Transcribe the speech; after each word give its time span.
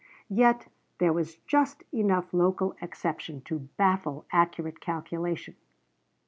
Yet 0.31 0.65
there 0.97 1.13
was 1.13 1.35
just 1.45 1.83
enough 1.93 2.33
local 2.33 2.75
exception 2.81 3.41
to 3.41 3.59
baffle 3.77 4.25
accurate 4.31 4.79
calculation. 4.81 5.55